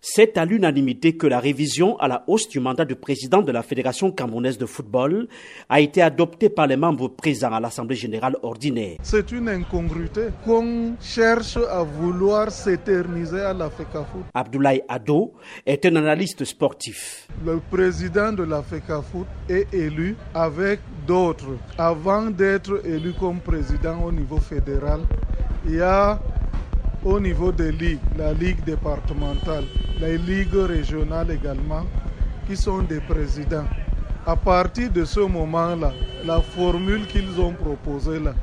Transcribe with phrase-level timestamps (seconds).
[0.00, 3.62] C'est à l'unanimité que la révision à la hausse du mandat de président de la
[3.62, 5.26] Fédération camerounaise de football
[5.68, 8.98] a été adoptée par les membres présents à l'Assemblée générale ordinaire.
[9.02, 14.22] C'est une incongruité qu'on cherche à vouloir s'éterniser à la FECAFOOT.
[14.34, 15.32] Abdoulaye Ado
[15.66, 17.26] est un analyste sportif.
[17.44, 21.56] Le président de la FECAFOOT est élu avec d'autres.
[21.76, 25.00] Avant d'être élu comme président au niveau fédéral,
[25.66, 26.20] il y a
[27.04, 29.64] au niveau des ligues, la ligue départementale,
[30.00, 31.84] les ligues régionales également,
[32.46, 33.66] qui sont des présidents.
[34.26, 35.92] À partir de ce moment-là,
[36.24, 38.34] la formule qu'ils ont proposée là,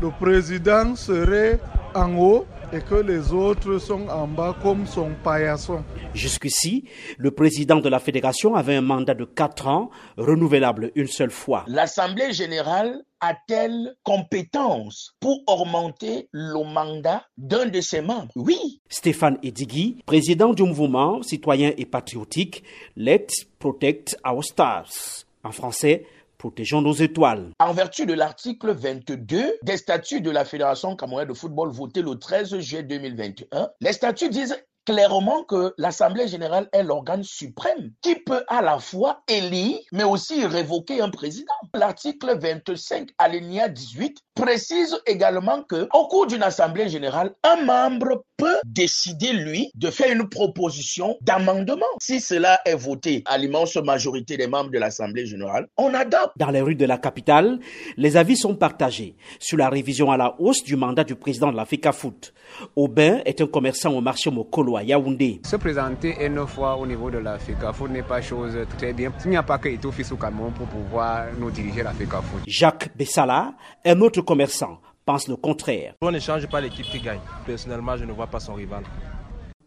[0.00, 1.58] le président serait
[1.94, 5.82] en haut et que les autres sont en bas comme son paillasson.
[6.14, 6.84] Jusqu'ici,
[7.18, 11.64] le président de la fédération avait un mandat de 4 ans, renouvelable une seule fois.
[11.66, 18.32] L'Assemblée générale a-t-elle compétence pour augmenter le mandat d'un de ses membres?
[18.36, 18.80] Oui.
[18.88, 22.62] Stéphane Edigui, président du mouvement citoyen et patriotique
[22.96, 25.24] Let's Protect Our Stars.
[25.42, 26.06] En français,
[26.44, 27.52] Protégeons nos étoiles.
[27.58, 32.18] En vertu de l'article 22 des statuts de la Fédération camerounaise de football voté le
[32.18, 34.54] 13 juillet 2021, les statuts disent
[34.84, 40.46] clairement que l'Assemblée générale est l'organe suprême qui peut à la fois élire mais aussi
[40.46, 41.53] révoquer un président.
[41.74, 48.56] L'article 25 alinéa 18 précise également que au cours d'une assemblée générale, un membre peut
[48.64, 51.84] décider lui de faire une proposition d'amendement.
[52.00, 56.32] Si cela est voté à l'immense majorité des membres de l'assemblée générale, on adopte.
[56.36, 57.58] Dans les rues de la capitale,
[57.96, 61.56] les avis sont partagés sur la révision à la hausse du mandat du président de
[61.56, 62.34] la Foot.
[62.76, 65.40] Aubin est un commerçant au marché Mokolo à Yaoundé.
[65.44, 69.12] Se présenter une fois au niveau de la Foot n'est pas chose très bien.
[69.24, 72.42] Il n'y a pas que Etofi Cameroun pour pouvoir nous diriger la Foot.
[72.46, 73.54] Jacques Bessala,
[73.84, 75.94] un autre commerçant, pense le contraire.
[76.00, 77.20] On ne change pas l'équipe qui gagne.
[77.46, 78.84] Personnellement, je ne vois pas son rival.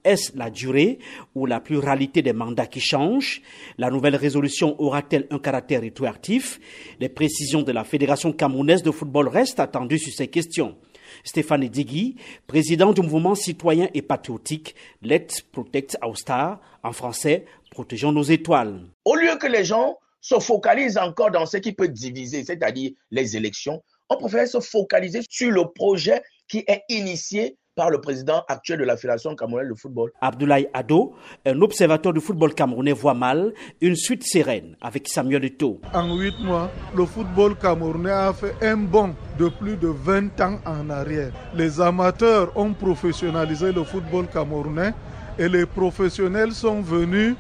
[0.04, 1.00] Est-ce la durée
[1.36, 3.42] ou la pluralité des mandats qui change
[3.78, 6.62] La nouvelle résolution aura-t-elle un caractère rétroactif?
[7.00, 10.78] Les précisions de la Fédération camerounaise de football restent attendues sur ces questions.
[11.26, 18.14] Stéphane Digui, président du mouvement citoyen et patriotique Let's Protect Our Star, en français, Protégeons
[18.14, 18.80] nos étoiles.
[19.04, 23.38] Au lieu que les gens se focalisent encore dans ce qui peut diviser, c'est-à-dire les
[23.38, 28.80] élections, on préfère se focaliser sur le projet qui est initié par le président actuel
[28.80, 30.12] de la Fédération camerounaise de football.
[30.20, 31.14] Abdoulaye Ado,
[31.46, 35.80] un observateur du football camerounais, voit mal une suite sereine avec Samuel Eto'o.
[35.94, 40.60] En huit mois, le football camerounais a fait un bond de plus de 20 ans
[40.66, 41.32] en arrière.
[41.54, 44.94] Les amateurs ont professionnalisé le football camerounais
[45.38, 47.36] et les professionnels sont venus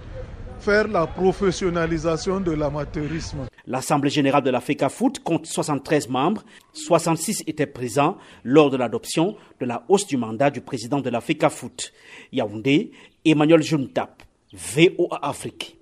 [0.59, 3.47] faire la professionnalisation de l'amateurisme.
[3.65, 9.35] L'Assemblée générale de la FECA Foot compte 73 membres, 66 étaient présents lors de l'adoption
[9.59, 11.91] de la hausse du mandat du président de la FECA Foot.
[12.31, 12.91] Yaoundé,
[13.25, 14.23] Emmanuel Juntap,
[14.53, 15.75] VOA Afrique.